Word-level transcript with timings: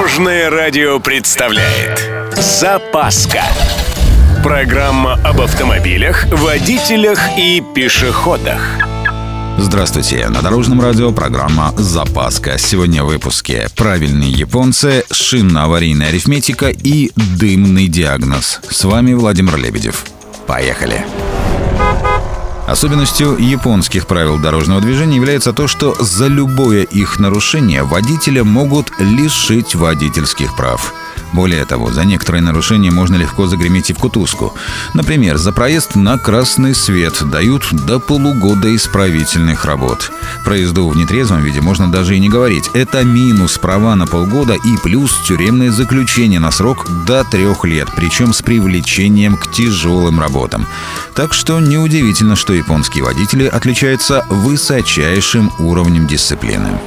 Дорожное 0.00 0.48
радио 0.48 0.98
представляет 0.98 2.10
Запаска 2.32 3.42
Программа 4.42 5.20
об 5.22 5.42
автомобилях, 5.42 6.24
водителях 6.32 7.20
и 7.36 7.62
пешеходах 7.74 8.62
Здравствуйте, 9.58 10.26
на 10.30 10.40
Дорожном 10.40 10.80
радио 10.80 11.12
программа 11.12 11.74
«Запаска». 11.76 12.56
Сегодня 12.56 13.04
в 13.04 13.08
выпуске 13.08 13.68
«Правильные 13.76 14.30
японцы», 14.30 15.04
«Шинно-аварийная 15.12 16.08
арифметика» 16.08 16.70
и 16.70 17.12
«Дымный 17.38 17.86
диагноз». 17.86 18.60
С 18.70 18.84
вами 18.84 19.12
Владимир 19.12 19.58
Лебедев. 19.58 20.06
Поехали! 20.46 21.04
Особенностью 22.70 23.36
японских 23.36 24.06
правил 24.06 24.38
дорожного 24.38 24.80
движения 24.80 25.16
является 25.16 25.52
то, 25.52 25.66
что 25.66 25.96
за 25.98 26.28
любое 26.28 26.84
их 26.84 27.18
нарушение 27.18 27.82
водителя 27.82 28.44
могут 28.44 28.92
лишить 29.00 29.74
водительских 29.74 30.54
прав– 30.54 30.94
более 31.32 31.64
того, 31.64 31.92
за 31.92 32.04
некоторые 32.04 32.42
нарушения 32.42 32.90
можно 32.90 33.16
легко 33.16 33.46
загреметь 33.46 33.90
и 33.90 33.92
в 33.92 33.98
кутузку. 33.98 34.54
Например, 34.94 35.36
за 35.36 35.52
проезд 35.52 35.94
на 35.94 36.18
красный 36.18 36.74
свет 36.74 37.22
дают 37.30 37.68
до 37.72 37.98
полугода 37.98 38.74
исправительных 38.74 39.64
работ. 39.64 40.10
Про 40.44 40.56
езду 40.56 40.88
в 40.88 40.96
нетрезвом 40.96 41.42
виде 41.42 41.60
можно 41.60 41.90
даже 41.90 42.16
и 42.16 42.20
не 42.20 42.28
говорить. 42.28 42.70
Это 42.74 43.04
минус 43.04 43.58
права 43.58 43.94
на 43.94 44.06
полгода 44.06 44.54
и 44.54 44.76
плюс 44.82 45.12
тюремное 45.26 45.70
заключение 45.70 46.40
на 46.40 46.50
срок 46.50 46.86
до 47.06 47.24
трех 47.24 47.64
лет, 47.64 47.88
причем 47.94 48.32
с 48.32 48.42
привлечением 48.42 49.36
к 49.36 49.50
тяжелым 49.52 50.20
работам. 50.20 50.66
Так 51.14 51.34
что 51.34 51.60
неудивительно, 51.60 52.36
что 52.36 52.52
японские 52.52 53.04
водители 53.04 53.46
отличаются 53.46 54.24
высочайшим 54.28 55.52
уровнем 55.58 56.06
дисциплины. 56.06 56.78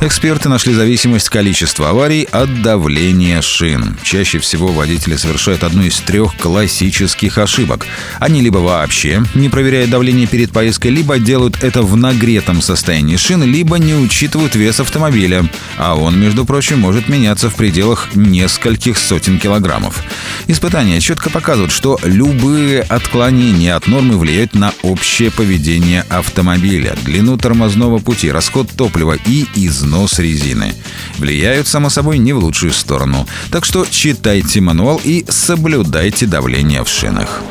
Эксперты 0.00 0.48
нашли 0.48 0.72
зависимость 0.74 1.28
количества 1.28 1.90
аварий 1.90 2.22
от 2.30 2.62
давления 2.62 3.40
шин. 3.40 3.96
Чаще 4.04 4.38
всего 4.38 4.68
водители 4.68 5.16
совершают 5.16 5.64
одну 5.64 5.82
из 5.82 5.96
трех 5.96 6.36
классических 6.36 7.36
ошибок. 7.36 7.84
Они 8.20 8.40
либо 8.40 8.58
вообще 8.58 9.24
не 9.34 9.48
проверяют 9.48 9.90
давление 9.90 10.28
перед 10.28 10.52
поездкой, 10.52 10.92
либо 10.92 11.18
делают 11.18 11.64
это 11.64 11.82
в 11.82 11.96
нагретом 11.96 12.62
состоянии 12.62 13.16
шин, 13.16 13.42
либо 13.42 13.76
не 13.78 13.94
учитывают 13.94 14.54
вес 14.54 14.78
автомобиля. 14.78 15.50
А 15.78 15.96
он, 15.96 16.20
между 16.20 16.44
прочим, 16.44 16.78
может 16.78 17.08
меняться 17.08 17.50
в 17.50 17.56
пределах 17.56 18.14
нескольких 18.14 18.98
сотен 18.98 19.40
килограммов. 19.40 20.04
Испытания 20.46 21.00
четко 21.00 21.28
показывают, 21.28 21.72
что 21.72 21.98
любые 22.04 22.82
отклонения 22.82 23.74
от 23.74 23.88
нормы 23.88 24.16
влияют 24.16 24.54
на 24.54 24.72
общее 24.82 25.32
поведение 25.32 26.04
автомобиля, 26.08 26.96
длину 27.04 27.36
тормозного 27.36 27.98
пути, 27.98 28.30
расход 28.30 28.68
топлива 28.70 29.16
и 29.26 29.44
износ 29.56 29.87
износ 29.88 30.18
резины. 30.18 30.74
Влияют, 31.18 31.66
само 31.66 31.88
собой, 31.90 32.18
не 32.18 32.32
в 32.32 32.38
лучшую 32.38 32.72
сторону. 32.72 33.26
Так 33.50 33.64
что 33.64 33.86
читайте 33.90 34.60
мануал 34.60 35.00
и 35.02 35.24
соблюдайте 35.28 36.26
давление 36.26 36.84
в 36.84 36.88
шинах. 36.88 37.42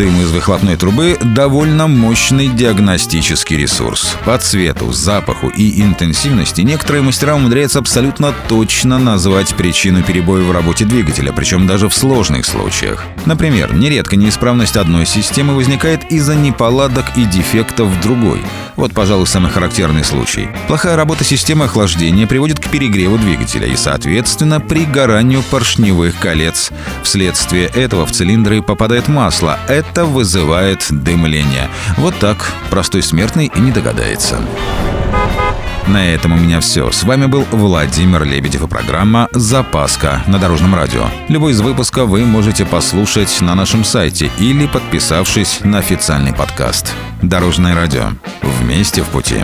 Дым 0.00 0.18
из 0.22 0.30
выхлопной 0.30 0.76
трубы– 0.76 1.18
довольно 1.20 1.86
мощный 1.86 2.48
диагностический 2.48 3.58
ресурс. 3.58 4.16
По 4.24 4.38
цвету, 4.38 4.92
запаху 4.92 5.48
и 5.48 5.82
интенсивности 5.82 6.62
некоторые 6.62 7.02
мастера 7.02 7.34
умудряются 7.34 7.80
абсолютно 7.80 8.32
точно 8.48 8.98
назвать 8.98 9.54
причину 9.54 10.02
перебоя 10.02 10.42
в 10.42 10.52
работе 10.52 10.86
двигателя, 10.86 11.32
причем 11.32 11.66
даже 11.66 11.90
в 11.90 11.94
сложных 11.94 12.46
случаях. 12.46 13.04
Например, 13.26 13.74
нередко 13.74 14.16
неисправность 14.16 14.78
одной 14.78 15.04
системы 15.04 15.54
возникает 15.54 16.10
из-за 16.10 16.34
неполадок 16.34 17.04
и 17.18 17.26
дефектов 17.26 18.00
другой. 18.00 18.40
Вот, 18.76 18.94
пожалуй, 18.94 19.26
самый 19.26 19.50
характерный 19.50 20.04
случай. 20.04 20.48
Плохая 20.66 20.96
работа 20.96 21.24
системы 21.24 21.66
охлаждения 21.66 22.26
приводит 22.26 22.58
к 22.58 22.70
перегреву 22.70 23.18
двигателя 23.18 23.66
и, 23.66 23.76
соответственно, 23.76 24.60
пригоранию 24.60 25.42
поршневых 25.42 26.18
колец. 26.18 26.70
Вследствие 27.02 27.66
этого 27.66 28.06
в 28.06 28.12
цилиндры 28.12 28.62
попадает 28.62 29.06
масло– 29.06 29.58
это 29.68 29.89
вызывает 29.98 30.86
дымление. 30.90 31.68
Вот 31.96 32.18
так 32.18 32.52
простой 32.70 33.02
смертный 33.02 33.50
и 33.54 33.60
не 33.60 33.72
догадается. 33.72 34.40
На 35.86 36.14
этом 36.14 36.32
у 36.32 36.36
меня 36.36 36.60
все. 36.60 36.92
С 36.92 37.02
вами 37.02 37.26
был 37.26 37.44
Владимир 37.50 38.22
Лебедев 38.24 38.62
и 38.62 38.68
программа 38.68 39.28
«Запаска» 39.32 40.22
на 40.28 40.38
Дорожном 40.38 40.74
радио. 40.74 41.06
Любой 41.28 41.52
из 41.52 41.60
выпусков 41.60 42.08
вы 42.08 42.24
можете 42.24 42.64
послушать 42.64 43.40
на 43.40 43.56
нашем 43.56 43.82
сайте 43.82 44.30
или 44.38 44.66
подписавшись 44.66 45.60
на 45.64 45.78
официальный 45.78 46.32
подкаст. 46.32 46.94
Дорожное 47.22 47.74
радио. 47.74 48.10
Вместе 48.42 49.02
в 49.02 49.06
пути. 49.06 49.42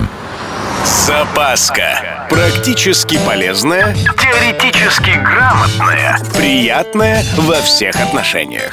Запаска. 0.85 2.27
Практически 2.31 3.19
полезная, 3.27 3.95
теоретически 3.95 5.19
грамотная, 5.19 6.19
приятная 6.37 7.25
во 7.37 7.57
всех 7.57 7.97
отношениях. 7.97 8.73